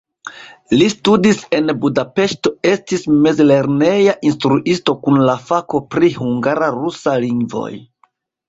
[0.77, 7.71] Li studis en Budapeŝto, estis mezlerneja instruisto kun la fako pri hungara-rusa lingvoj.